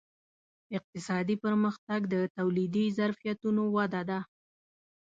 اقتصادي 0.77 1.35
پرمختګ 1.43 1.99
د 2.13 2.15
تولیدي 2.37 2.85
ظرفیتونو 2.97 3.63
وده 3.75 4.01
ده. 4.09 4.19